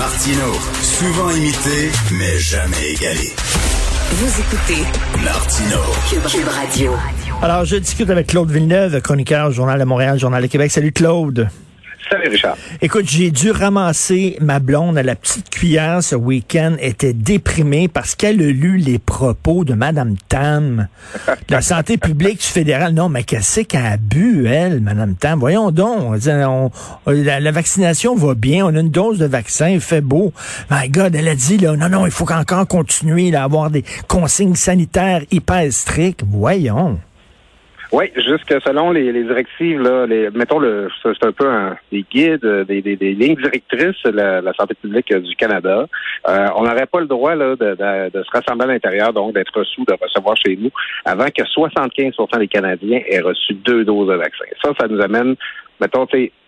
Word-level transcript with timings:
Martino, 0.00 0.54
souvent 0.80 1.30
imité, 1.30 1.90
mais 2.12 2.38
jamais 2.38 2.94
égalé. 2.94 3.34
Vous 4.12 4.40
écoutez 4.40 4.82
Martino. 5.22 5.76
Cube 6.08 6.48
Radio. 6.48 6.92
Alors, 7.42 7.66
je 7.66 7.76
discute 7.76 8.08
avec 8.08 8.28
Claude 8.28 8.50
Villeneuve, 8.50 9.02
chroniqueur, 9.02 9.50
Journal 9.50 9.78
de 9.78 9.84
Montréal, 9.84 10.18
Journal 10.18 10.42
de 10.42 10.46
Québec. 10.46 10.70
Salut 10.70 10.92
Claude. 10.92 11.50
Salut 12.10 12.28
Richard. 12.28 12.56
Écoute, 12.82 13.04
j'ai 13.08 13.30
dû 13.30 13.52
ramasser 13.52 14.36
ma 14.40 14.58
blonde 14.58 14.98
à 14.98 15.02
la 15.04 15.14
petite 15.14 15.48
cuillère 15.48 16.02
ce 16.02 16.16
week-end. 16.16 16.74
Elle 16.80 16.90
était 16.90 17.12
déprimée 17.12 17.86
parce 17.86 18.16
qu'elle 18.16 18.40
a 18.42 18.46
lu 18.50 18.78
les 18.78 18.98
propos 18.98 19.64
de 19.64 19.74
Madame 19.74 20.16
Tam, 20.28 20.88
de 21.26 21.32
la 21.54 21.60
santé 21.62 21.98
publique 21.98 22.40
du 22.40 22.46
fédéral. 22.46 22.94
Non, 22.94 23.08
mais 23.08 23.22
qu'est-ce 23.22 23.60
qu'elle 23.60 23.86
a 23.86 23.96
bu, 23.96 24.46
elle, 24.48 24.80
Madame 24.80 25.14
Tam? 25.14 25.38
Voyons 25.38 25.70
donc. 25.70 26.16
On- 26.26 26.70
on- 27.06 27.10
la, 27.12 27.38
la 27.38 27.52
vaccination 27.52 28.16
va 28.16 28.34
bien. 28.34 28.66
On 28.66 28.74
a 28.74 28.80
une 28.80 28.90
dose 28.90 29.18
de 29.18 29.26
vaccin. 29.26 29.68
Il 29.68 29.80
fait 29.80 30.00
beau. 30.00 30.32
My 30.68 30.88
God, 30.88 31.14
elle 31.14 31.28
a 31.28 31.36
dit, 31.36 31.58
là, 31.58 31.76
non, 31.76 31.88
non, 31.88 32.06
il 32.06 32.12
faut 32.12 32.30
encore 32.32 32.66
continuer 32.66 33.32
à 33.36 33.44
avoir 33.44 33.70
des 33.70 33.84
consignes 34.08 34.56
sanitaires 34.56 35.22
hyper 35.30 35.72
strictes. 35.72 36.24
Voyons. 36.26 36.98
Oui, 37.92 38.12
jusque 38.14 38.54
selon 38.64 38.92
les, 38.92 39.10
les 39.10 39.24
directives, 39.24 39.80
là, 39.80 40.06
les, 40.06 40.30
mettons 40.30 40.60
le 40.60 40.88
c'est 41.02 41.24
un 41.26 41.32
peu 41.32 41.48
un, 41.48 41.76
des 41.90 42.04
guides, 42.08 42.44
euh, 42.44 42.62
des, 42.64 42.80
des, 42.82 42.94
des 42.94 43.14
lignes 43.14 43.34
directrices 43.34 44.00
de 44.04 44.10
la, 44.10 44.40
la 44.40 44.52
santé 44.52 44.74
publique 44.74 45.10
euh, 45.12 45.18
du 45.18 45.34
Canada. 45.34 45.86
Euh, 46.28 46.46
on 46.54 46.62
n'aurait 46.62 46.86
pas 46.86 47.00
le 47.00 47.06
droit 47.06 47.34
là, 47.34 47.56
de, 47.56 47.74
de, 47.74 48.10
de 48.16 48.22
se 48.22 48.30
rassembler 48.30 48.64
à 48.64 48.72
l'intérieur, 48.74 49.12
donc 49.12 49.34
d'être 49.34 49.52
reçu, 49.58 49.80
de 49.88 49.94
recevoir 50.00 50.36
chez 50.36 50.56
nous, 50.56 50.70
avant 51.04 51.26
que 51.26 51.42
75% 51.42 52.38
des 52.38 52.46
Canadiens 52.46 53.00
aient 53.08 53.20
reçu 53.20 53.54
deux 53.54 53.84
doses 53.84 54.08
de 54.08 54.14
vaccin. 54.14 54.44
Ça, 54.62 54.70
ça 54.78 54.86
nous 54.86 55.00
amène, 55.00 55.34
mettons, 55.80 56.06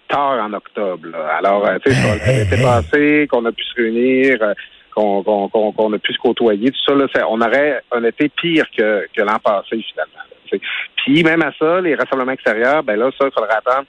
tard 0.09 0.45
en 0.45 0.53
octobre. 0.53 1.09
là. 1.11 1.39
Alors, 1.39 1.67
euh, 1.67 1.79
tu 1.85 1.93
sais, 1.93 2.45
l'été 2.45 2.63
passé, 2.63 3.27
qu'on 3.29 3.45
a 3.47 3.53
pu 3.53 3.65
se 3.65 3.75
réunir. 3.83 4.39
euh, 4.43 4.55
qu'on 4.95 5.23
qu'on, 5.23 5.49
qu'on, 5.73 5.93
a 5.95 5.99
pu 5.99 6.13
se 6.13 6.19
côtoyer, 6.19 6.71
tout 6.71 6.79
ça, 6.87 6.95
là, 6.95 7.07
ça- 7.15 7.27
on 7.29 7.41
aurait 7.41 7.81
un 7.93 8.05
été 8.05 8.29
pire 8.29 8.67
que, 8.77 9.07
que 9.17 9.23
l'an 9.23 9.39
passé, 9.43 9.83
finalement. 9.91 10.21
Puis 11.05 11.23
même 11.23 11.43
à 11.43 11.53
ça, 11.59 11.81
les 11.81 11.95
rassemblements 11.95 12.33
extérieurs, 12.33 12.83
ben 12.83 12.97
là, 12.99 13.11
ça, 13.19 13.27
il 13.27 13.33
faudra 13.33 13.57
attendre 13.57 13.87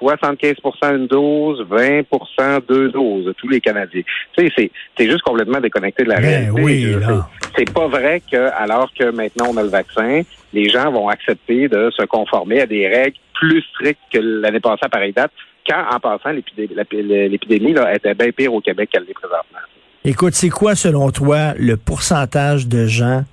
75% 0.00 0.94
une 0.96 1.06
dose, 1.06 1.64
20% 1.70 2.60
deux 2.68 2.90
doses, 2.90 3.32
tous 3.38 3.48
les 3.48 3.60
Canadiens. 3.60 4.02
Tu 4.36 4.48
sais, 4.48 4.70
c'est, 4.98 5.06
juste 5.08 5.22
complètement 5.22 5.60
déconnecté 5.60 6.04
de 6.04 6.08
la 6.10 6.16
Ben 6.16 6.24
réalité. 6.26 6.50
oui, 6.62 6.96
c'est- 7.56 7.72
pas 7.72 7.86
vrai 7.88 8.20
que, 8.30 8.50
alors 8.58 8.90
que 8.92 9.10
maintenant 9.10 9.46
on 9.50 9.56
a 9.56 9.62
le 9.62 9.68
vaccin, 9.68 10.22
les 10.52 10.68
gens 10.68 10.90
vont 10.90 11.08
accepter 11.08 11.68
de 11.68 11.90
se 11.96 12.04
conformer 12.04 12.60
à 12.60 12.66
des 12.66 12.86
règles 12.88 13.16
plus 13.34 13.62
strictes 13.74 14.00
que 14.12 14.18
l'année 14.18 14.60
passée 14.60 14.82
à 14.82 14.88
pareille 14.88 15.12
date, 15.12 15.32
quand, 15.68 15.82
en 15.90 15.98
passant, 15.98 16.30
l'épidémie, 16.30 17.74
était 17.94 18.14
bien 18.14 18.30
pire 18.30 18.52
au 18.54 18.60
Québec 18.60 18.90
qu'elle 18.92 19.04
l'est 19.04 19.14
présentement. 19.14 19.58
Écoute, 20.04 20.34
c'est 20.34 20.50
quoi, 20.50 20.74
selon 20.76 21.10
toi, 21.10 21.54
le 21.58 21.76
pourcentage 21.76 22.68
de 22.68 22.86
gens 22.86 23.24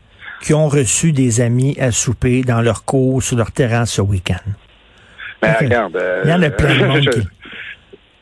qui 0.44 0.54
ont 0.54 0.68
reçu 0.68 1.12
des 1.14 1.42
amis 1.42 1.76
à 1.80 1.92
souper 1.92 2.42
dans 2.42 2.62
leur 2.62 2.84
cours, 2.86 3.24
sur 3.24 3.38
leur 3.38 3.52
terrasse 3.52 3.94
ce 3.94 4.02
week-end? 4.02 4.44
Ben, 5.42 5.56
regarde. 5.60 5.96
euh, 5.96 6.22
Il 6.26 6.30
y 6.30 6.34
en 6.34 6.42
a 6.42 6.50
plein 6.50 6.78
de 6.80 6.86
monde 6.88 7.02
je, 7.04 7.10
qui- 7.10 7.28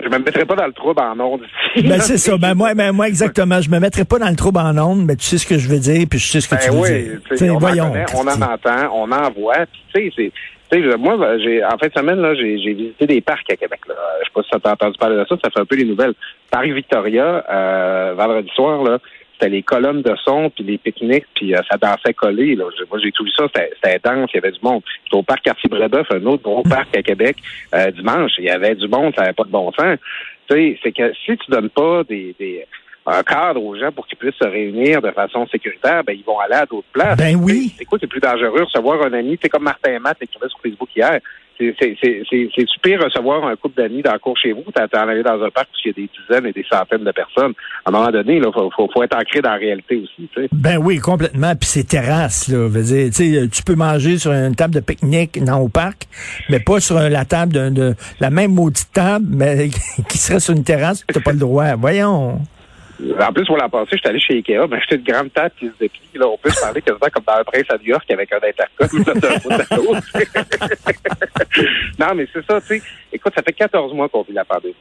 je 0.03 0.09
me 0.09 0.17
mettrai 0.19 0.45
pas 0.45 0.55
dans 0.55 0.65
le 0.65 0.73
trouble 0.73 0.99
en 1.01 1.19
ondes 1.19 1.41
ici. 1.75 1.87
Ben, 1.87 1.99
c'est 1.99 2.17
ça. 2.17 2.37
Ben, 2.37 2.53
moi, 2.55 2.73
ben, 2.73 2.91
moi, 2.91 3.07
exactement. 3.07 3.61
Je 3.61 3.69
me 3.69 3.79
mettrai 3.79 4.03
pas 4.05 4.17
dans 4.19 4.29
le 4.29 4.35
trouble 4.35 4.59
en 4.59 4.75
ondes, 4.77 5.05
mais 5.05 5.15
tu 5.15 5.25
sais 5.25 5.37
ce 5.37 5.45
que 5.45 5.57
je 5.59 5.67
veux 5.67 5.79
dire, 5.79 6.05
puis 6.09 6.17
je 6.19 6.27
sais 6.31 6.41
ce 6.41 6.47
que 6.49 6.55
Ben 6.55 6.61
tu 6.61 6.71
veux 6.71 6.87
dire. 7.03 7.19
T'sais, 7.35 7.49
on, 7.49 7.57
voyons. 7.57 7.85
en 7.85 7.91
connaît, 7.91 8.05
on 8.15 8.27
en 8.27 8.41
entend, 8.41 8.89
on 8.93 9.11
en 9.11 9.31
voit. 9.31 9.65
Tu 9.93 10.11
sais, 10.11 10.31
c'est. 10.71 10.97
moi, 10.97 11.17
j'ai, 11.43 11.63
en 11.63 11.77
fin 11.77 11.87
de 11.87 11.93
semaine, 11.95 12.19
là, 12.19 12.33
j'ai, 12.33 12.55
visité 12.73 13.05
des 13.05 13.21
parcs 13.21 13.51
à 13.51 13.55
Québec. 13.55 13.81
Là. 13.87 13.93
Je 14.21 14.25
sais 14.25 14.31
pas 14.33 14.41
si 14.43 14.49
tu 14.49 14.67
as 14.67 14.71
entendu 14.71 14.97
parler 14.97 15.17
de 15.17 15.25
ça, 15.29 15.35
ça 15.43 15.49
fait 15.51 15.59
un 15.59 15.65
peu 15.65 15.75
les 15.75 15.85
nouvelles. 15.85 16.13
Parc 16.49 16.65
Victoria, 16.67 17.45
euh, 17.51 18.13
vendredi 18.17 18.49
soir, 18.55 18.81
là, 18.83 18.97
c'était 19.41 19.55
les 19.55 19.63
colonnes 19.63 20.03
de 20.03 20.15
son, 20.23 20.49
puis 20.51 20.63
les 20.63 20.77
pique-niques, 20.77 21.25
puis 21.35 21.55
euh, 21.55 21.59
ça 21.69 21.77
dansait 21.77 22.13
collé. 22.13 22.55
Là. 22.55 22.65
Moi, 22.89 22.99
j'ai 23.03 23.11
tout 23.11 23.23
vu 23.23 23.31
ça, 23.31 23.45
c'était, 23.53 23.99
dense, 24.03 24.29
il 24.33 24.35
y 24.35 24.37
avait 24.37 24.51
du 24.51 24.59
monde. 24.61 24.83
Puis 24.83 25.17
au 25.17 25.23
parc 25.23 25.41
Cartier-Brébeuf, 25.43 26.07
un 26.11 26.25
autre 26.25 26.43
gros 26.43 26.63
parc 26.69 26.95
à 26.95 27.01
Québec, 27.01 27.37
euh, 27.73 27.89
dimanche, 27.91 28.33
il 28.37 28.45
y 28.45 28.49
avait 28.49 28.75
du 28.75 28.87
monde, 28.87 29.13
ça 29.15 29.21
n'avait 29.21 29.33
pas 29.33 29.43
de 29.43 29.49
bon 29.49 29.71
sens. 29.71 29.97
Tu 30.49 30.55
sais, 30.55 30.79
c'est 30.83 30.91
que 30.91 31.11
si 31.25 31.37
tu 31.37 31.51
donnes 31.51 31.69
pas 31.69 32.03
des, 32.03 32.35
des 32.37 32.65
un 33.05 33.23
cadre 33.23 33.63
aux 33.63 33.75
gens 33.75 33.91
pour 33.91 34.05
qu'ils 34.05 34.17
puissent 34.17 34.35
se 34.39 34.47
réunir 34.47 35.01
de 35.01 35.09
façon 35.11 35.47
sécuritaire, 35.47 36.03
ben 36.03 36.13
ils 36.13 36.23
vont 36.23 36.39
aller 36.39 36.53
à 36.53 36.65
d'autres 36.65 36.87
places. 36.93 37.17
Ben 37.17 37.35
oui. 37.35 37.73
C'est 37.77 37.85
quoi, 37.85 37.97
c'est 37.99 38.07
plus 38.07 38.19
dangereux 38.19 38.63
recevoir 38.63 39.01
un 39.03 39.13
ami, 39.13 39.39
c'est 39.41 39.49
comme 39.49 39.63
Martin 39.63 39.97
Matt 39.99 40.17
écrivait 40.21 40.49
sur 40.49 40.59
Facebook 40.61 40.89
hier. 40.95 41.19
C'est 41.57 42.67
super 42.67 43.03
recevoir 43.03 43.45
un 43.45 43.55
couple 43.55 43.81
d'amis 43.81 44.01
dans 44.01 44.13
le 44.13 44.19
cours 44.19 44.37
chez 44.37 44.51
vous, 44.51 44.63
t'en 44.73 45.07
aller 45.07 45.23
dans 45.23 45.41
un 45.41 45.49
parc 45.49 45.67
où 45.69 45.77
il 45.85 45.87
y 45.87 45.91
a 45.91 45.93
des 45.93 46.09
dizaines 46.19 46.45
et 46.47 46.53
des 46.53 46.65
centaines 46.69 47.03
de 47.03 47.11
personnes. 47.11 47.53
À 47.85 47.89
un 47.89 47.91
moment 47.91 48.11
donné, 48.11 48.37
il 48.37 48.43
faut, 48.43 48.89
faut, 48.91 49.03
être 49.03 49.15
ancré 49.15 49.41
dans 49.41 49.51
la 49.51 49.57
réalité 49.57 50.01
aussi. 50.03 50.29
Ben 50.51 50.77
oui, 50.77 50.97
complètement. 50.97 51.55
Puis 51.55 51.69
c'est 51.69 51.87
terrasse, 51.87 52.47
là. 52.47 52.67
Veux 52.67 52.83
dire, 52.83 53.09
tu 53.51 53.63
peux 53.63 53.75
manger 53.75 54.17
sur 54.17 54.31
une 54.31 54.55
table 54.55 54.73
de 54.73 54.79
pique-nique 54.79 55.43
dans 55.43 55.59
au 55.59 55.69
parc, 55.69 56.07
mais 56.49 56.59
pas 56.59 56.79
sur 56.79 56.99
la 56.99 57.25
table 57.25 57.53
de, 57.53 57.69
de 57.69 57.95
la 58.19 58.29
même 58.29 58.53
maudite 58.53 58.91
table, 58.93 59.25
mais 59.29 59.69
qui 60.09 60.17
serait 60.17 60.39
sur 60.39 60.55
une 60.55 60.63
terrasse, 60.63 61.05
t'as 61.07 61.21
pas 61.21 61.33
le 61.33 61.39
droit. 61.39 61.75
Voyons. 61.75 62.39
En 63.19 63.33
plus, 63.33 63.45
pour 63.45 63.57
l'an 63.57 63.69
passé, 63.69 63.91
j'étais 63.93 64.09
allé 64.09 64.19
chez 64.19 64.35
Ikea, 64.35 64.67
ben, 64.67 64.77
acheté 64.77 64.95
une 64.95 65.03
grande 65.03 65.33
table 65.33 65.51
qui 65.57 65.67
se 65.67 65.73
déplie. 65.79 66.01
Là, 66.15 66.27
on 66.27 66.37
peut 66.37 66.49
se 66.49 66.61
parler 66.61 66.81
quasiment 66.81 67.07
comme 67.11 67.23
dans 67.25 67.33
un 67.33 67.43
prince 67.43 67.65
à 67.69 67.77
New 67.77 67.87
York 67.87 68.09
avec 68.11 68.31
un 68.33 68.37
intercom 68.37 68.77
non, 71.99 72.15
mais 72.15 72.27
c'est 72.31 72.45
ça, 72.45 72.61
tu 72.61 72.67
sais. 72.67 72.81
Écoute, 73.13 73.33
ça 73.35 73.41
fait 73.41 73.53
14 73.53 73.93
mois 73.93 74.09
qu'on 74.09 74.21
vit 74.21 74.33
la 74.33 74.45
pandémie. 74.45 74.75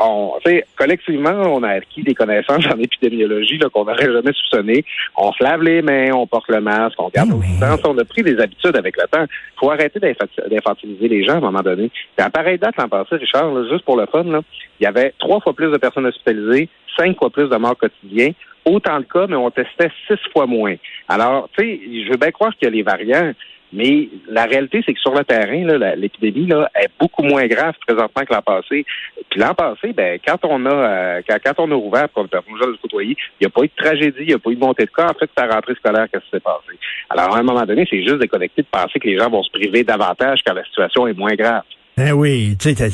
On, 0.00 0.32
collectivement, 0.76 1.30
on 1.30 1.62
a 1.62 1.68
acquis 1.68 2.02
des 2.02 2.14
connaissances 2.14 2.66
en 2.66 2.78
épidémiologie 2.78 3.58
qu'on 3.72 3.84
n'aurait 3.84 4.12
jamais 4.12 4.32
soupçonné. 4.32 4.84
On 5.16 5.32
se 5.32 5.42
lave 5.42 5.62
les 5.62 5.82
mains, 5.82 6.12
on 6.12 6.26
porte 6.26 6.48
le 6.48 6.60
masque, 6.60 6.96
on 6.98 7.08
garde 7.08 7.28
Ben 7.28 7.36
nos 7.36 7.42
distances. 7.42 7.80
On 7.84 7.96
a 7.98 8.04
pris 8.04 8.22
des 8.22 8.38
habitudes 8.40 8.76
avec 8.76 8.96
le 8.96 9.06
temps. 9.08 9.24
Il 9.24 9.58
faut 9.58 9.70
arrêter 9.70 10.00
d'infantiliser 10.00 11.08
les 11.08 11.24
gens 11.24 11.34
à 11.34 11.36
un 11.36 11.40
moment 11.40 11.62
donné. 11.62 11.88
Puis 11.88 12.26
à 12.26 12.30
pareille 12.30 12.58
date 12.58 12.76
l'an 12.78 12.88
passé, 12.88 13.16
Richard, 13.16 13.52
là, 13.52 13.68
juste 13.70 13.84
pour 13.84 13.96
le 13.96 14.06
fun, 14.06 14.24
là, 14.24 14.40
il 14.80 14.84
y 14.84 14.86
avait 14.86 15.14
trois 15.18 15.40
fois 15.40 15.54
plus 15.54 15.70
de 15.70 15.76
personnes 15.76 16.06
hospitalisées, 16.06 16.68
cinq 16.98 17.16
fois 17.18 17.30
plus 17.30 17.48
de 17.48 17.56
morts 17.56 17.76
quotidiens. 17.76 18.32
Autant 18.64 18.98
de 18.98 19.04
cas, 19.04 19.26
mais 19.28 19.36
on 19.36 19.50
testait 19.50 19.90
six 20.08 20.18
fois 20.32 20.46
moins. 20.46 20.74
Alors, 21.08 21.48
tu 21.56 21.64
sais, 21.64 21.80
je 22.04 22.10
veux 22.10 22.16
bien 22.16 22.32
croire 22.32 22.52
qu'il 22.56 22.64
y 22.64 22.66
a 22.66 22.74
les 22.74 22.82
variants, 22.82 23.32
mais 23.72 24.08
la 24.28 24.44
réalité, 24.44 24.82
c'est 24.84 24.94
que 24.94 25.00
sur 25.00 25.14
le 25.14 25.24
terrain, 25.24 25.94
l'épidémie 25.96 26.48
est 26.74 26.90
beaucoup 26.98 27.22
moins 27.22 27.46
grave 27.46 27.74
présentement 27.86 28.24
que 28.24 28.32
l'an 28.32 28.42
passé. 28.42 28.84
Puis 29.30 29.40
l'an 29.40 29.54
passé, 29.54 29.92
ben, 29.92 30.18
quand 30.24 30.38
on 30.44 30.66
a 30.66 30.70
euh, 30.70 31.22
quand, 31.28 31.36
quand 31.44 31.64
on 31.64 31.70
a 31.70 31.74
ouvert 31.74 32.08
le 32.16 32.26
permis 32.26 32.58
de 32.58 32.76
côtoyer, 32.82 33.16
il 33.40 33.44
n'y 33.44 33.46
a 33.46 33.50
pas 33.50 33.62
eu 33.62 33.68
de 33.68 33.82
tragédie, 33.84 34.20
il 34.20 34.28
n'y 34.28 34.34
a 34.34 34.38
pas 34.38 34.50
eu 34.50 34.56
de 34.56 34.60
montée 34.60 34.84
de 34.84 34.90
cas. 34.90 35.10
En 35.10 35.14
fait, 35.14 35.30
c'est 35.36 35.46
la 35.46 35.54
rentrée 35.54 35.74
scolaire 35.74 36.06
que 36.12 36.18
ça 36.18 36.26
s'est 36.32 36.40
passé? 36.40 36.78
Alors, 37.10 37.36
à 37.36 37.38
un 37.38 37.42
moment 37.42 37.64
donné, 37.64 37.86
c'est 37.88 38.02
juste 38.02 38.18
déconnecté 38.18 38.62
de 38.62 38.68
penser 38.68 38.98
que 38.98 39.06
les 39.06 39.18
gens 39.18 39.30
vont 39.30 39.42
se 39.42 39.50
priver 39.50 39.84
davantage 39.84 40.40
quand 40.46 40.54
la 40.54 40.64
situation 40.64 41.06
est 41.06 41.16
moins 41.16 41.34
grave. 41.34 41.62
Ben 41.98 42.12
oui, 42.12 42.56
tu 42.58 42.74
sais, 42.74 42.90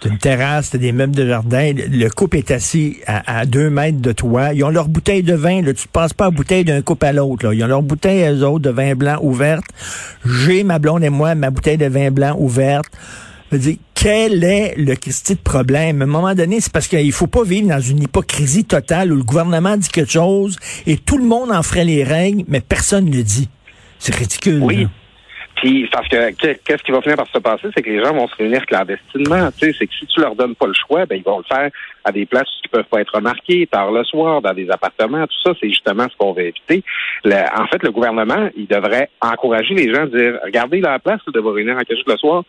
t'as 0.00 0.08
une 0.08 0.18
terrasse, 0.18 0.70
t'as 0.70 0.78
des 0.78 0.90
meubles 0.90 1.14
de 1.14 1.28
jardin, 1.28 1.72
le 1.72 1.86
le 1.86 2.10
couple 2.10 2.38
est 2.38 2.50
assis 2.50 2.96
à, 3.06 3.38
à 3.38 3.46
deux 3.46 3.70
mètres 3.70 4.00
de 4.00 4.10
toi. 4.10 4.52
Ils 4.52 4.64
ont 4.64 4.70
leur 4.70 4.88
bouteille 4.88 5.22
de 5.22 5.34
vin, 5.34 5.62
là, 5.62 5.72
tu 5.72 5.86
ne 5.86 5.92
passes 5.92 6.12
pas 6.12 6.24
la 6.24 6.30
bouteille 6.32 6.64
d'un 6.64 6.82
couple 6.82 7.06
à 7.06 7.12
l'autre. 7.12 7.46
là. 7.46 7.54
Ils 7.54 7.62
ont 7.62 7.68
leur 7.68 7.82
bouteille, 7.82 8.24
eux 8.28 8.44
autres, 8.44 8.64
de 8.64 8.70
vin 8.70 8.96
blanc 8.96 9.18
ouverte. 9.22 9.64
J'ai, 10.26 10.64
ma 10.64 10.80
blonde 10.80 11.04
et 11.04 11.08
moi, 11.08 11.36
ma 11.36 11.50
bouteille 11.50 11.76
de 11.76 11.86
vin 11.86 12.10
blanc 12.10 12.34
ouverte. 12.36 12.86
Je 13.52 13.56
veux 13.56 13.62
dire, 13.62 13.76
quel 13.94 14.42
est 14.42 14.74
le 14.76 14.96
Christi 14.96 15.36
de 15.36 15.40
problème? 15.40 16.02
À 16.02 16.04
un 16.04 16.08
moment 16.08 16.34
donné, 16.34 16.60
c'est 16.60 16.72
parce 16.72 16.88
qu'il 16.88 17.12
faut 17.12 17.28
pas 17.28 17.44
vivre 17.44 17.68
dans 17.68 17.80
une 17.80 18.02
hypocrisie 18.02 18.64
totale 18.64 19.12
où 19.12 19.16
le 19.16 19.22
gouvernement 19.22 19.76
dit 19.76 19.88
quelque 19.88 20.10
chose 20.10 20.56
et 20.88 20.96
tout 20.96 21.18
le 21.18 21.24
monde 21.24 21.52
en 21.52 21.62
ferait 21.62 21.84
les 21.84 22.02
règles, 22.02 22.42
mais 22.48 22.60
personne 22.60 23.04
ne 23.04 23.14
le 23.14 23.22
dit. 23.22 23.48
C'est 24.00 24.16
ridicule. 24.16 24.60
Oui. 24.64 24.82
là. 24.82 24.88
Puis 25.62 25.88
parce 25.92 26.08
que 26.08 26.32
que- 26.32 26.58
qu'est-ce 26.64 26.82
qui 26.82 26.90
va 26.90 27.00
finir 27.00 27.16
par 27.16 27.28
se 27.28 27.38
passer, 27.38 27.68
c'est 27.72 27.82
que 27.82 27.88
les 27.90 28.02
gens 28.02 28.12
vont 28.12 28.26
se 28.26 28.34
réunir 28.34 28.66
clandestinement. 28.66 29.48
C'est 29.56 29.72
que 29.72 29.94
si 29.94 30.06
tu 30.06 30.20
leur 30.20 30.34
donnes 30.34 30.56
pas 30.56 30.66
le 30.66 30.74
choix, 30.74 31.06
ben 31.06 31.14
ils 31.16 31.22
vont 31.22 31.38
le 31.38 31.44
faire 31.44 31.70
à 32.04 32.10
des 32.10 32.26
places 32.26 32.48
qui 32.60 32.66
peuvent 32.68 32.84
pas 32.90 33.00
être 33.00 33.14
remarquées, 33.14 33.68
tard 33.70 33.92
le 33.92 34.02
soir, 34.02 34.42
dans 34.42 34.52
des 34.54 34.68
appartements, 34.70 35.24
tout 35.24 35.40
ça, 35.44 35.52
c'est 35.60 35.68
justement 35.68 36.08
ce 36.10 36.16
qu'on 36.16 36.32
veut 36.32 36.46
éviter. 36.46 36.82
En 37.24 37.66
fait, 37.68 37.80
le 37.84 37.92
gouvernement, 37.92 38.48
il 38.56 38.66
devrait 38.66 39.08
encourager 39.20 39.74
les 39.74 39.94
gens 39.94 40.02
à 40.02 40.06
dire 40.06 40.38
regardez 40.44 40.80
la 40.80 40.98
place 40.98 41.20
de 41.32 41.38
vous 41.38 41.50
réunir 41.52 41.76
en 41.76 41.80
cachette 41.84 42.08
le 42.08 42.16
soir. 42.16 42.42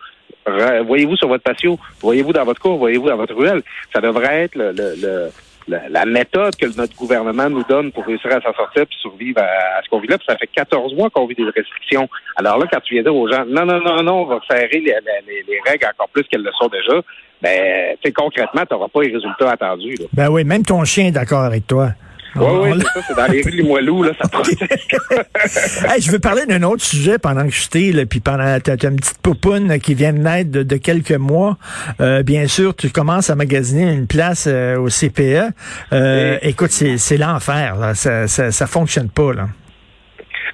Voyez-vous 0.88 1.16
sur 1.16 1.28
votre 1.28 1.44
patio, 1.44 1.78
voyez-vous 2.02 2.34
dans 2.34 2.46
votre 2.46 2.60
cour, 2.60 2.78
voyez-vous 2.78 3.08
dans 3.10 3.16
votre 3.18 3.36
ruelle. 3.36 3.62
Ça 3.94 4.02
devrait 4.02 4.44
être 4.46 4.56
le, 4.56 4.72
le- 4.72 4.96
le- 5.02 5.30
la, 5.68 5.90
la 5.90 6.06
méthode 6.06 6.56
que 6.56 6.66
notre 6.78 6.96
gouvernement 6.96 7.50
nous 7.50 7.64
donne 7.64 7.92
pour 7.92 8.06
réussir 8.06 8.32
à 8.32 8.42
s'en 8.42 8.54
sortir 8.54 8.86
puis 8.88 8.98
survivre 9.02 9.40
à, 9.42 9.82
ce 9.84 9.90
qu'on 9.90 10.00
vit 10.00 10.08
là. 10.08 10.18
Puis 10.18 10.26
ça 10.28 10.38
fait 10.38 10.48
14 10.48 10.94
mois 10.96 11.10
qu'on 11.10 11.26
vit 11.28 11.36
des 11.36 11.44
restrictions. 11.46 12.08
Alors 12.36 12.58
là, 12.58 12.66
quand 12.72 12.80
tu 12.82 12.94
viens 12.94 13.04
dire 13.04 13.16
aux 13.16 13.28
gens, 13.32 13.46
non, 13.48 13.66
non, 13.66 13.80
non, 13.82 14.04
non, 14.04 14.22
on 14.22 14.26
va 14.26 14.40
serrer 14.50 14.70
les, 14.80 14.96
les- 15.28 15.44
les 15.48 15.60
règles 15.66 15.86
encore 15.94 16.10
plus 16.10 16.24
qu'elles 16.24 16.44
le 16.44 16.52
sont 16.60 16.68
déjà, 16.68 17.02
ben, 17.42 17.96
tu 18.04 18.12
concrètement, 18.14 18.62
tu 18.66 18.74
n'auras 18.74 18.88
pas 18.88 19.02
les 19.04 19.14
résultats 19.14 19.52
attendus. 19.52 19.96
là. 20.00 20.06
Ben 20.14 20.30
oui, 20.30 20.44
même 20.44 20.64
ton 20.64 20.84
chien 20.86 21.08
est 21.08 21.12
d'accord 21.12 21.44
avec 21.44 21.68
toi. 21.68 21.90
Oui, 22.36 22.46
oui, 22.64 22.80
c'est 22.80 23.00
ça, 23.00 23.06
c'est 23.08 23.16
dans 23.16 23.28
les 23.32 23.42
rues 23.44 23.52
de 23.52 23.58
Limoilou, 23.58 24.04
là, 24.04 24.12
ça 24.22 24.28
proteste. 24.28 24.64
Hey, 25.88 26.02
je 26.02 26.12
veux 26.12 26.20
parler 26.20 26.46
d'un 26.46 26.64
autre 26.64 26.82
sujet 26.84 27.18
pendant 27.20 27.44
que 27.46 27.54
je 27.54 27.68
t'ai, 27.68 27.92
là, 27.92 28.06
puis 28.06 28.20
pendant 28.20 28.60
t'as, 28.60 28.76
une 28.90 28.96
petite 28.96 29.20
poupoune 29.22 29.80
qui 29.80 29.94
vient 29.94 30.14
de 30.14 30.20
naître 30.20 30.50
de, 30.52 30.64
de 30.64 30.78
quelques 30.78 31.12
mois. 31.12 31.58
Euh, 32.02 32.24
bien 32.24 32.48
sûr, 32.48 32.76
tu 32.76 32.90
commences 32.90 33.30
à 33.30 33.36
magasiner 33.36 33.92
une 33.94 34.08
place 34.08 34.46
euh, 34.48 34.78
au 34.78 34.88
CPE. 34.88 35.52
Euh, 35.92 36.38
Écoute, 36.42 36.72
c'est, 36.72 36.98
c'est 36.98 37.18
l'enfer. 37.18 37.76
Là. 37.80 37.94
Ça, 37.94 38.28
ça, 38.28 38.52
ça 38.52 38.68
fonctionne 38.68 39.10
pas. 39.10 39.34
Là. 39.34 39.48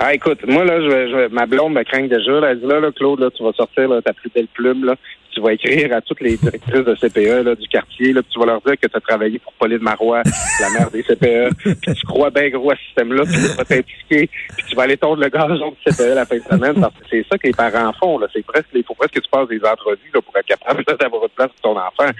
Ah, 0.01 0.13
écoute, 0.13 0.39
moi, 0.47 0.63
là, 0.65 0.79
je, 0.81 0.87
vais- 0.87 1.09
je, 1.09 1.33
ma 1.33 1.45
blonde 1.45 1.73
me 1.73 1.83
craint 1.83 2.07
déjà. 2.07 2.31
Là, 2.39 2.51
elle 2.51 2.61
dit, 2.61 2.65
là, 2.67 2.79
là, 2.79 2.89
Claude, 2.95 3.19
là, 3.19 3.27
tu 3.35 3.43
vas 3.43 3.51
sortir 3.53 3.87
là, 3.89 4.01
ta 4.01 4.13
plus 4.13 4.29
belle 4.33 4.47
plume, 4.53 4.85
là. 4.85 4.95
Tu 5.31 5.41
vas 5.41 5.53
écrire 5.53 5.95
à 5.95 6.01
toutes 6.01 6.21
les 6.21 6.37
directrices 6.37 6.85
de 6.85 6.95
CPE 6.95 7.45
là, 7.45 7.55
du 7.55 7.67
quartier, 7.67 8.13
là, 8.13 8.21
puis 8.21 8.31
tu 8.31 8.39
vas 8.39 8.45
leur 8.45 8.61
dire 8.61 8.75
que 8.79 8.87
tu 8.87 8.97
as 8.97 8.99
travaillé 8.99 9.39
pour 9.39 9.53
Pauline 9.53 9.79
Marois, 9.79 10.23
la 10.59 10.69
mère 10.71 10.89
des 10.91 11.03
CPE, 11.03 11.55
puis 11.81 11.93
tu 11.93 12.05
crois 12.05 12.29
bien 12.29 12.49
gros 12.49 12.71
à 12.71 12.75
ce 12.75 12.81
système-là, 12.85 13.23
puis 13.23 13.35
tu 13.35 13.57
vas 13.57 13.65
t'impliquer, 13.65 14.29
puis 14.57 14.65
tu 14.67 14.75
vas 14.75 14.83
aller 14.83 14.97
tondre 14.97 15.21
le 15.21 15.29
gazon 15.29 15.71
du 15.71 15.91
CPE 15.91 16.15
la 16.15 16.25
fin 16.25 16.37
de 16.37 16.43
semaine, 16.43 16.81
parce 16.81 16.93
que 16.95 17.05
c'est 17.09 17.25
ça 17.29 17.37
que 17.37 17.47
les 17.47 17.53
parents 17.53 17.93
font. 17.93 18.17
Là. 18.17 18.27
C'est 18.33 18.45
presque, 18.45 18.67
il 18.73 18.83
faut 18.83 18.95
presque 18.95 19.13
que 19.13 19.19
tu 19.19 19.29
passes 19.29 19.47
des 19.47 19.63
entrevues 19.63 20.11
là, 20.13 20.21
pour 20.21 20.35
être 20.35 20.45
capable 20.45 20.83
d'avoir 20.83 21.23
une 21.23 21.29
place 21.29 21.49
pour 21.61 21.73
ton 21.73 21.79
enfant. 21.79 22.11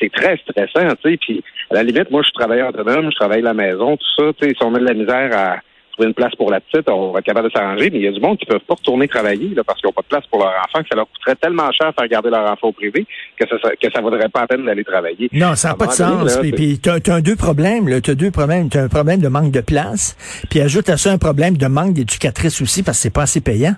C'est 0.00 0.12
très 0.12 0.36
stressant, 0.38 0.94
tu 1.02 1.10
sais. 1.10 1.16
Puis 1.16 1.44
à 1.70 1.74
la 1.74 1.82
limite, 1.82 2.10
moi, 2.10 2.22
je 2.22 2.26
suis 2.26 2.34
travailleur 2.34 2.68
autonome, 2.68 3.10
je 3.10 3.16
travaille 3.16 3.40
à 3.40 3.44
la 3.44 3.54
maison, 3.54 3.96
tout 3.96 4.06
ça. 4.16 4.32
Tu 4.38 4.48
sais, 4.48 4.54
si 4.54 4.62
on 4.64 4.70
met 4.70 4.80
de 4.80 4.84
la 4.86 4.94
misère 4.94 5.30
à 5.36 5.58
trouver 5.96 6.08
une 6.08 6.14
place 6.14 6.34
pour 6.36 6.50
la 6.50 6.60
petite, 6.60 6.88
on 6.90 7.10
va 7.12 7.18
être 7.20 7.24
capable 7.24 7.48
de 7.48 7.52
s'arranger, 7.52 7.90
mais 7.90 7.98
il 7.98 8.04
y 8.04 8.08
a 8.08 8.12
du 8.12 8.20
monde 8.20 8.38
qui 8.38 8.46
ne 8.46 8.52
peuvent 8.52 8.66
pas 8.66 8.74
retourner 8.74 9.08
travailler 9.08 9.48
là, 9.54 9.64
parce 9.64 9.80
qu'ils 9.80 9.88
n'ont 9.88 9.92
pas 9.92 10.02
de 10.02 10.06
place 10.08 10.26
pour 10.30 10.38
leur 10.40 10.48
enfant, 10.50 10.82
que 10.82 10.88
ça 10.90 10.96
leur 10.96 11.06
coûterait 11.10 11.34
tellement 11.36 11.70
cher 11.72 11.90
de 11.90 11.94
faire 11.98 12.08
garder 12.08 12.30
leur 12.30 12.50
enfant 12.50 12.68
au 12.68 12.72
privé 12.72 13.06
que 13.38 13.46
ça 13.48 13.56
que 13.70 13.92
ça 13.92 14.00
vaudrait 14.00 14.28
pas 14.28 14.42
la 14.42 14.46
peine 14.46 14.64
d'aller 14.66 14.84
travailler. 14.84 15.28
Non, 15.32 15.54
ça 15.54 15.68
n'a 15.70 15.74
pas 15.74 15.86
de 15.86 16.02
moment 16.02 16.18
donné, 16.18 16.30
sens. 16.30 16.42
là, 16.44 16.50
Puis, 16.54 16.78
t'as, 16.78 17.00
t'as 17.00 17.20
deux 17.20 17.36
problèmes. 17.36 17.88
Là. 17.88 18.00
T'as 18.00 18.14
deux 18.14 18.30
problèmes. 18.30 18.68
T'as 18.68 18.84
un 18.84 18.88
problème 18.88 19.20
de 19.20 19.28
manque 19.28 19.52
de 19.52 19.60
place. 19.60 20.16
Puis 20.50 20.60
ajoute 20.60 20.88
à 20.90 20.96
ça 20.96 21.10
un 21.12 21.18
problème 21.18 21.56
de 21.56 21.66
manque 21.66 21.94
d'éducatrice 21.94 22.60
aussi 22.60 22.82
parce 22.82 22.98
que 22.98 23.02
c'est 23.02 23.14
pas 23.14 23.22
assez 23.22 23.40
payant. 23.40 23.74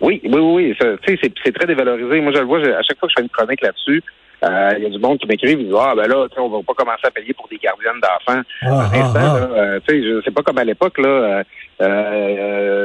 Oui, 0.00 0.20
oui, 0.24 0.30
oui, 0.40 0.74
oui. 0.80 0.98
Tu 1.06 1.18
c'est, 1.22 1.52
très 1.52 1.66
dévalorisé. 1.66 2.20
Moi, 2.20 2.32
je 2.34 2.40
le 2.40 2.44
vois, 2.46 2.62
je- 2.62 2.70
à 2.70 2.82
chaque 2.82 2.98
fois 2.98 3.08
que 3.08 3.12
je 3.16 3.20
fais 3.20 3.22
une 3.22 3.30
chronique 3.30 3.62
là-dessus, 3.62 4.02
il 4.76 4.82
y 4.82 4.86
a 4.86 4.90
du 4.90 4.98
monde 4.98 5.18
qui 5.18 5.26
m'écrivent, 5.26 5.60
ils 5.60 5.66
disent 5.66 5.76
Ah 5.80 5.94
ben 5.96 6.06
là, 6.08 6.26
tu 6.28 6.34
sais, 6.34 6.40
on 6.40 6.48
va 6.48 6.58
pas 6.66 6.74
commencer 6.74 7.04
à 7.06 7.10
payer 7.10 7.32
pour 7.32 7.48
des 7.48 7.56
gardiennes 7.58 8.00
d'enfants. 8.00 8.42
Ah, 8.62 8.90
ah, 8.92 9.12
ah. 9.14 9.18
là, 9.18 9.48
euh, 9.56 9.80
tu 9.86 9.94
sais, 9.94 10.02
je- 10.02 10.20
c'est 10.24 10.34
pas 10.34 10.42
comme 10.42 10.58
à 10.58 10.64
l'époque, 10.64 10.98
là. 10.98 11.08
euh, 11.08 11.44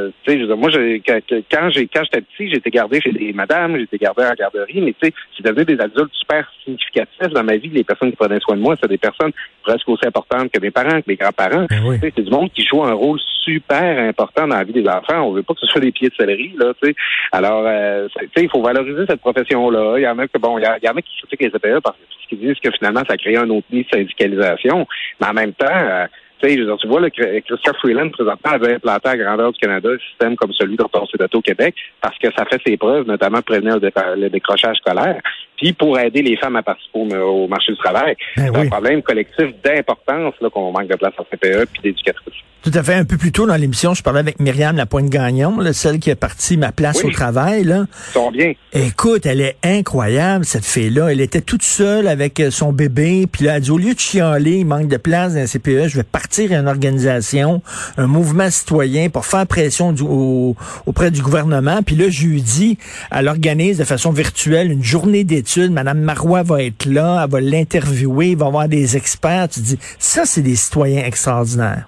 euh, 0.10 0.12
tu 0.24 0.32
sais, 0.34 0.40
je 0.40 0.54
moi, 0.54 0.70
j'ai- 0.72 1.02
quand, 1.06 1.20
quand 1.52 1.70
j'ai 1.70 1.88
quand 1.88 2.04
j'étais 2.04 2.22
petit, 2.22 2.50
j'étais 2.50 2.70
gardé 2.70 3.00
chez 3.02 3.12
des 3.12 3.32
madames, 3.34 3.78
j'étais 3.78 3.98
gardé 3.98 4.24
en 4.24 4.34
garderie, 4.34 4.82
mais 4.82 4.94
tu 5.02 5.08
sais, 5.08 5.14
c'est 5.38 5.46
devenu 5.46 5.66
des 5.66 5.80
adultes 5.82 6.14
super 6.14 6.50
significatifs 6.64 7.30
dans 7.34 7.44
ma 7.44 7.58
vie. 7.58 7.70
Les 7.70 7.84
personnes 7.84 8.10
qui 8.12 8.16
prenaient 8.18 8.40
soin 8.40 8.56
de 8.56 8.62
moi, 8.62 8.76
c'est 8.82 8.88
des 8.90 8.98
personnes 8.98 9.32
presque 9.64 9.88
aussi 9.90 10.06
importantes 10.06 10.52
que 10.52 10.60
mes 10.60 10.72
parents, 10.72 11.00
que 11.02 11.06
mes 11.08 11.16
grands-parents. 11.16 11.66
Ben 11.70 11.82
oui. 11.86 11.98
C'est 12.02 12.22
du 12.22 12.32
monde 12.32 12.52
qui 12.54 12.64
joue 12.66 12.84
un 12.84 12.94
rôle 12.94 13.20
super 13.44 14.00
important 14.00 14.48
dans 14.48 14.58
la 14.58 14.64
vie 14.64 14.74
des 14.74 14.88
enfants. 14.88 15.22
On 15.24 15.32
veut 15.34 15.44
pas 15.44 15.54
que 15.54 15.60
ce 15.62 15.68
soit 15.68 15.82
des 15.82 15.92
pieds 15.92 16.10
de 16.10 16.14
céleri, 16.16 16.54
là, 16.58 16.74
tu 16.82 16.90
sais. 16.90 16.96
Alors, 17.32 17.64
euh, 17.66 18.08
c'est- 18.14 18.26
tu 18.26 18.32
sais, 18.38 18.44
il 18.44 18.50
faut 18.50 18.62
valoriser 18.62 19.06
cette 19.08 19.22
profession-là. 19.22 19.96
Il 19.98 20.04
y 20.04 20.08
en 20.08 20.18
a 20.20 20.28
que, 20.28 20.38
bon, 20.38 20.58
il 20.58 20.64
y, 20.64 20.66
a- 20.66 20.78
il 20.82 20.86
y 20.86 20.90
en 20.90 20.96
a 20.96 21.02
qui 21.02 21.16
critiquent 21.18 21.42
les 21.42 21.50
CPE 21.52 21.80
parce 21.82 21.96
qu'ils 22.28 22.40
disent 22.40 22.60
que 22.64 22.70
finalement, 22.72 23.02
ça 23.10 23.18
crée 23.18 23.38
un 23.38 23.50
autre 23.50 23.66
nid 23.72 23.84
de 23.84 23.90
syndicalisation. 23.98 24.88
Mais 25.20 25.28
en 25.28 25.34
même 25.34 25.54
temps, 25.54 25.66
euh, 25.70 26.06
tu 26.42 26.88
vois, 26.88 27.10
que 27.10 27.40
Christophe 27.40 27.78
Freeland, 27.78 28.10
présentement, 28.10 28.52
avait 28.52 28.76
implanté 28.76 29.10
à 29.10 29.18
grandeur 29.18 29.52
du 29.52 29.60
Canada 29.60 29.90
un 29.90 30.00
système 30.00 30.36
comme 30.36 30.54
celui 30.54 30.76
dont 30.78 30.90
on 30.94 31.06
s'est 31.06 31.18
au 31.36 31.42
Québec 31.42 31.76
parce 32.02 32.18
que 32.18 32.28
ça 32.36 32.46
fait 32.46 32.62
ses 32.66 32.78
preuves, 32.78 33.06
notamment 33.08 33.42
prévenir 33.42 33.78
le, 33.80 33.90
le 34.16 34.30
décrochage 34.30 34.78
scolaire, 34.78 35.22
puis 35.60 35.74
pour 35.74 36.00
aider 36.00 36.22
les 36.22 36.38
femmes 36.38 36.56
à 36.56 36.64
participer 36.64 37.00
au, 37.18 37.48
marché 37.48 37.72
du 37.74 37.78
travail. 37.78 38.16
Ben 38.38 38.46
c'est 38.46 38.60
oui. 38.60 38.66
un 38.68 38.70
problème 38.70 39.02
collectif 39.02 39.48
d'importance 39.64 40.34
là, 40.42 40.50
qu'on 40.50 40.72
manque 40.72 40.88
de 40.88 40.96
place 40.96 41.14
en 41.18 41.24
CPE 41.24 41.66
puis 41.74 41.82
d'éducatrices. 41.84 42.34
Tout 42.62 42.72
à 42.74 42.84
fait. 42.84 42.94
Un 42.96 43.06
peu 43.06 43.16
plus 43.16 43.32
tôt 43.32 43.48
dans 43.48 43.56
l'émission, 43.56 43.94
je 43.94 44.04
parlais 44.04 44.20
avec 44.20 44.40
Myriam 44.42 44.76
Lapointe-Gagnon, 44.76 45.58
celle 45.72 46.00
qui 46.00 46.10
est 46.10 46.16
partie 46.16 46.58
ma 46.58 46.74
place 46.74 47.02
Oui. 47.04 47.10
au 47.10 47.14
travail. 47.14 47.64
Là. 47.64 47.86
Ils 48.10 48.12
sont 48.14 48.32
bien. 48.32 48.52
Écoute, 48.74 49.26
elle 49.26 49.40
est 49.40 49.56
incroyable, 49.64 50.44
cette 50.44 50.66
fille-là. 50.66 51.10
Elle 51.12 51.22
était 51.22 51.40
toute 51.40 51.64
seule 51.64 52.08
avec 52.10 52.40
euh, 52.42 52.52
son 52.52 52.74
bébé. 52.74 53.28
Puis 53.32 53.46
là, 53.46 53.56
elle 53.56 53.62
dit, 53.62 53.72
au 53.72 53.78
lieu 53.78 53.94
de 53.94 54.00
chialer, 54.00 54.58
il 54.58 54.66
manque 54.66 54.90
de 54.90 54.98
place 54.98 55.36
dans 55.36 55.40
la 55.40 55.48
CPE, 55.48 55.88
je 55.88 55.96
vais 55.98 56.04
partir 56.04 56.52
à 56.52 56.56
une 56.56 56.68
organisation, 56.68 57.62
un 57.98 58.08
mouvement 58.08 58.50
citoyen 58.50 59.08
pour 59.10 59.26
faire 59.26 59.48
pression 59.48 59.94
du- 59.94 60.04
au- 60.04 60.56
auprès 60.86 61.12
du 61.12 61.22
gouvernement. 61.22 61.82
Puis 61.82 61.96
là, 61.96 62.10
jeudi, 62.10 62.78
elle 63.10 63.30
organise 63.30 63.78
de 63.78 63.86
façon 63.86 64.12
virtuelle 64.12 64.70
une 64.70 64.84
journée 64.84 65.24
d'études. 65.24 65.49
Madame 65.58 66.00
Marois 66.00 66.44
va 66.44 66.64
être 66.64 66.86
là, 66.86 67.22
elle 67.24 67.32
va 67.32 67.42
l'interviewer, 67.42 68.30
il 68.30 68.38
va 68.38 68.46
y 68.46 68.48
avoir 68.48 68.68
des 68.68 68.96
experts. 68.98 69.50
Tu 69.50 69.62
dis, 69.62 69.78
ça, 69.98 70.26
c'est 70.26 70.42
des 70.42 70.56
citoyens 70.56 71.04
extraordinaires. 71.06 71.86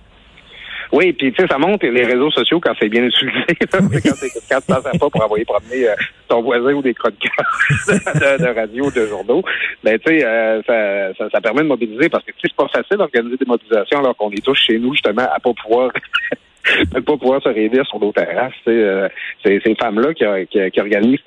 Oui, 0.91 1.13
puis 1.13 1.31
tu 1.31 1.41
sais, 1.41 1.47
ça 1.47 1.57
monte 1.57 1.83
les 1.83 2.03
réseaux 2.03 2.31
sociaux 2.31 2.59
quand 2.59 2.73
c'est 2.77 2.89
bien 2.89 3.03
utilisé. 3.03 3.45
là. 3.47 3.55
quand 3.71 4.15
c'est 4.15 4.29
quand 4.49 4.59
tu 4.59 4.67
t'en 4.67 4.81
sers 4.81 4.91
pas 4.91 5.09
pour 5.09 5.23
envoyer 5.23 5.45
promener 5.45 5.87
euh, 5.87 5.95
ton 6.27 6.41
voisin 6.41 6.73
ou 6.73 6.81
des 6.81 6.93
chroniqueurs 6.93 7.59
de, 7.87 8.43
de 8.43 8.59
radio 8.59 8.87
ou 8.87 8.91
de 8.91 9.05
journaux. 9.05 9.41
Ben 9.83 9.97
tu 9.99 10.19
sais, 10.19 10.25
euh, 10.25 10.61
ça, 10.63 11.13
ça, 11.17 11.29
ça 11.29 11.39
permet 11.41 11.61
de 11.61 11.67
mobiliser 11.67 12.09
parce 12.09 12.25
que 12.25 12.31
tu 12.31 12.41
sais, 12.41 12.47
c'est 12.49 12.55
pas 12.55 12.67
facile 12.67 12.97
d'organiser 12.97 13.37
des 13.37 13.45
mobilisations 13.45 13.99
alors 13.99 14.17
qu'on 14.17 14.31
est 14.31 14.43
tous 14.43 14.55
chez 14.55 14.77
nous 14.79 14.93
justement 14.93 15.23
à 15.33 15.39
pas 15.39 15.53
pouvoir 15.53 15.91
à 16.93 17.01
pas 17.01 17.17
pouvoir 17.17 17.41
se 17.41 17.49
réunir 17.49 17.85
sur 17.85 17.99
nos 17.99 18.11
terrasses. 18.11 18.53
euh, 18.67 19.07
c'est 19.45 19.61
ces 19.63 19.75
femmes-là 19.75 20.13
qui, 20.13 20.25
qui, 20.51 20.71
qui 20.71 20.79
organisent 20.81 21.23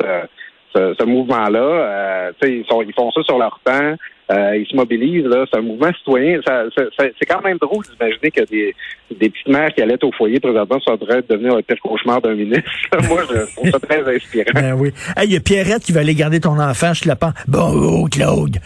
ce, 0.75 0.94
ce 0.99 1.05
mouvement-là. 1.05 1.59
Euh, 1.61 2.32
ils, 2.43 2.65
sont, 2.69 2.82
ils 2.82 2.93
font 2.94 3.11
ça 3.12 3.23
sur 3.23 3.38
leur 3.38 3.61
temps. 3.65 3.94
Euh, 4.32 4.56
ils 4.56 4.67
se 4.67 4.75
mobilisent. 4.75 5.26
là. 5.26 5.44
C'est 5.53 5.59
un 5.59 5.62
mouvement 5.62 5.93
citoyen. 5.99 6.41
Ça, 6.47 6.65
ça- 6.76 6.85
ça- 6.99 7.05
c'est 7.19 7.26
quand 7.26 7.43
même 7.43 7.59
drôle 7.59 7.85
d'imaginer 7.85 8.31
que 8.31 8.41
des, 8.50 8.75
des 9.11 9.29
petites 9.29 9.49
mères 9.49 9.69
qui 9.75 9.82
allaient 9.82 10.03
au 10.03 10.11
foyer 10.12 10.41
présentement 10.41 10.81
sont 10.81 10.93
en 10.93 10.97
train 10.97 11.17
de 11.17 11.26
devenir 11.29 11.55
le 11.56 11.62
pire 11.62 11.76
cauchemar 11.82 12.23
d'un 12.23 12.35
ministre. 12.35 12.71
Moi, 13.09 13.23
je 13.31 13.53
trouve 13.55 13.71
ça 13.71 13.79
très 13.81 14.17
inspirant. 14.17 14.50
Ben 14.55 14.73
oui. 14.75 14.93
Hey, 15.17 15.26
il 15.26 15.32
y 15.35 15.37
a 15.37 15.41
Pierrette 15.41 15.82
qui 15.82 15.93
va 15.93 16.00
aller 16.00 16.15
garder 16.15 16.41
ton 16.41 16.59
enfant, 16.59 16.94
je 16.94 17.03
te 17.03 17.09
la 17.09 17.17
prends. 17.17 17.32
Bon, 17.47 17.71
oh, 17.75 18.09
Claude. 18.11 18.56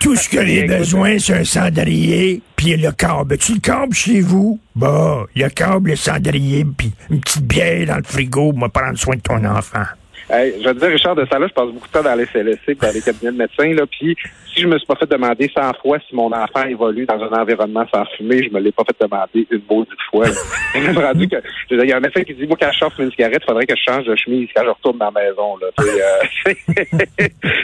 Tout 0.00 0.14
ce 0.14 0.28
que 0.28 0.44
j'ai 0.46 0.64
besoin, 0.66 1.18
c'est 1.18 1.34
un 1.34 1.44
cendrier, 1.44 2.40
puis 2.54 2.76
le 2.76 2.92
câble. 2.92 3.36
Tu 3.38 3.54
le 3.54 3.60
câble 3.60 3.92
chez 3.92 4.20
vous? 4.20 4.60
Bon, 4.76 5.26
le 5.34 5.48
câble, 5.48 5.90
le 5.90 5.96
cendrier, 5.96 6.64
puis 6.64 6.92
une 7.10 7.20
petite 7.20 7.42
bière 7.44 7.86
dans 7.88 7.96
le 7.96 8.04
frigo 8.04 8.52
pour 8.52 8.58
me 8.60 8.68
prendre 8.68 8.96
soin 8.96 9.16
de 9.16 9.20
ton 9.20 9.44
enfant. 9.44 9.82
Hey, 10.30 10.54
je 10.58 10.68
veux 10.68 10.74
te 10.74 10.80
dire, 10.80 10.88
Richard 10.88 11.14
de 11.14 11.26
Salah, 11.26 11.48
je 11.48 11.52
passe 11.52 11.70
beaucoup 11.70 11.86
de 11.86 11.92
temps 11.92 12.02
dans 12.02 12.14
les 12.14 12.26
CLSC, 12.26 12.80
dans 12.80 12.92
les 12.92 13.02
cabinets 13.02 13.32
de 13.32 13.36
médecins, 13.36 13.74
là, 13.74 13.84
puis 13.86 14.16
si 14.54 14.62
je 14.62 14.66
me 14.66 14.78
suis 14.78 14.86
pas 14.86 14.94
fait 14.94 15.10
demander 15.10 15.50
100 15.54 15.72
fois 15.82 15.98
si 16.08 16.14
mon 16.14 16.32
enfant 16.32 16.64
évolue 16.64 17.06
dans 17.06 17.20
un 17.20 17.40
environnement 17.40 17.84
sans 17.92 18.04
fumée, 18.16 18.42
je 18.44 18.54
me 18.54 18.60
l'ai 18.60 18.72
pas 18.72 18.84
fait 18.84 18.96
demander 19.00 19.46
une 19.50 19.62
maudite 19.68 19.92
fois. 20.10 20.26
rendu 21.02 21.28
que, 21.28 21.36
je 21.68 21.74
veux 21.74 21.80
dire, 21.80 21.84
il 21.84 21.90
y 21.90 21.92
a 21.92 21.96
un 21.96 22.00
médecin 22.00 22.22
qui 22.22 22.34
dit, 22.34 22.46
moi, 22.46 22.56
quand 22.58 22.70
je 22.72 22.88
fumer 22.90 23.06
une 23.06 23.10
cigarette, 23.10 23.42
il 23.42 23.46
faudrait 23.46 23.66
que 23.66 23.74
je 23.76 23.92
change 23.92 24.04
de 24.06 24.16
chemise 24.16 24.48
quand 24.54 24.62
je 24.64 24.70
retourne 24.70 24.98
dans 24.98 25.10
la 25.10 25.22
maison, 25.22 25.56
là. 25.58 25.66
Euh, 25.80 26.54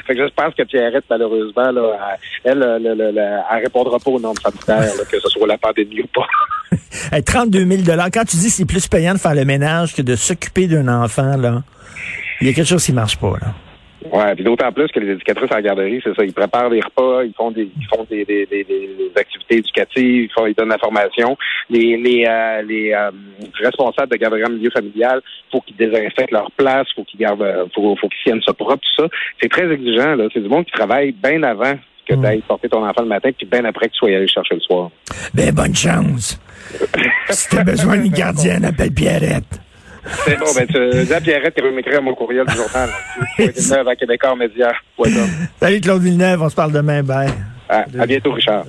fait 0.06 0.14
que 0.14 0.26
je 0.26 0.34
pense 0.34 0.54
que 0.54 0.62
Pierrette, 0.64 1.04
malheureusement, 1.08 1.70
là, 1.70 2.18
elle, 2.44 2.62
elle, 2.62 2.86
elle, 2.86 3.00
elle, 3.00 3.18
elle 3.18 3.62
répondra 3.62 3.98
pas 3.98 4.10
aux 4.10 4.20
normes 4.20 4.36
sanitaires, 4.36 4.94
là, 4.96 5.04
que 5.10 5.18
ce 5.18 5.28
soit 5.28 5.46
la 5.46 5.58
pandémie 5.58 6.02
ou 6.02 6.08
pas. 6.08 6.26
Hey, 7.12 7.22
32 7.22 7.66
000 7.66 7.82
Quand 8.12 8.24
tu 8.24 8.36
dis 8.36 8.46
que 8.46 8.52
c'est 8.52 8.64
plus 8.64 8.86
payant 8.86 9.14
de 9.14 9.18
faire 9.18 9.34
le 9.34 9.44
ménage 9.44 9.94
que 9.94 10.02
de 10.02 10.16
s'occuper 10.16 10.66
d'un 10.66 10.88
enfant, 10.88 11.36
là, 11.36 11.62
il 12.40 12.46
y 12.46 12.50
a 12.50 12.52
quelque 12.52 12.68
chose 12.68 12.84
qui 12.84 12.92
marche 12.92 13.18
pas, 13.18 13.34
là. 13.40 13.54
Ouais, 14.10 14.34
puis 14.34 14.44
d'autant 14.44 14.72
plus 14.72 14.88
que 14.88 14.98
les 14.98 15.12
éducatrices 15.12 15.50
en 15.54 15.60
garderie, 15.60 16.00
c'est 16.02 16.14
ça, 16.14 16.24
ils 16.24 16.32
préparent 16.32 16.70
des 16.70 16.80
repas, 16.80 17.22
ils 17.22 17.34
font 17.34 17.50
des 17.50 17.70
ils 17.78 17.86
font 17.86 18.06
des, 18.08 18.24
des, 18.24 18.46
des, 18.46 18.64
des 18.64 19.12
activités 19.14 19.58
éducatives, 19.58 20.24
ils 20.24 20.32
font 20.32 20.46
ils 20.46 20.54
donnent 20.54 20.70
la 20.70 20.78
formation. 20.78 21.36
Les 21.68 21.98
les 21.98 22.24
euh, 22.26 22.62
les 22.62 22.92
euh, 22.94 23.10
responsables 23.62 24.10
de 24.10 24.16
garderie 24.16 24.44
en 24.44 24.50
milieu 24.50 24.70
familial, 24.70 25.20
faut 25.52 25.60
qu'ils 25.60 25.76
désinfectent 25.76 26.30
leur 26.30 26.50
place, 26.52 26.86
faut 26.96 27.04
qu'ils 27.04 27.20
gardent 27.20 27.42
euh, 27.42 27.66
faut 27.74 27.94
faut 27.96 28.08
qu'ils 28.08 28.22
tiennent 28.24 28.42
ça 28.42 28.54
propre, 28.54 28.78
tout 28.78 29.02
ça. 29.02 29.08
C'est 29.38 29.50
très 29.50 29.70
exigeant 29.70 30.14
là, 30.14 30.28
c'est 30.32 30.40
du 30.40 30.48
monde 30.48 30.64
qui 30.64 30.72
travaille 30.72 31.12
bien 31.12 31.42
avant 31.42 31.74
que 32.08 32.14
Mm. 32.16 32.22
d'aller 32.22 32.42
porter 32.46 32.68
ton 32.68 32.86
enfant 32.86 33.02
le 33.02 33.08
matin, 33.08 33.30
puis 33.36 33.46
bien 33.46 33.64
après 33.64 33.86
que 33.86 33.92
tu 33.92 33.98
sois 33.98 34.08
allé 34.08 34.26
chercher 34.26 34.54
le 34.54 34.60
soir. 34.60 34.90
Ben, 35.34 35.54
bonne 35.54 35.74
chance. 35.74 36.40
si 37.30 37.48
t'as 37.48 37.64
besoin 37.64 37.98
d'une 37.98 38.12
gardienne, 38.12 38.64
appelle 38.64 38.92
Pierrette. 38.92 39.60
C'est 40.24 40.38
bon, 40.38 40.46
ben 40.54 40.66
tu 40.66 41.04
dis 41.04 41.14
à 41.14 41.20
Pierrette 41.20 41.54
qu'elle 41.54 41.64
veut 41.64 41.72
m'écrire 41.72 42.02
mon 42.02 42.14
courriel 42.14 42.46
du 42.46 42.54
journal. 42.54 42.88
Tu 43.36 43.44
à 43.72 43.96
Québécois 43.96 44.36
Média. 44.36 44.72
Salut 45.60 45.80
Claude 45.80 46.02
Villeneuve, 46.02 46.42
on 46.42 46.48
se 46.48 46.54
parle 46.54 46.72
demain, 46.72 47.02
bye. 47.02 47.30
À, 47.68 47.84
à 47.98 48.06
bientôt, 48.06 48.32
Richard. 48.32 48.64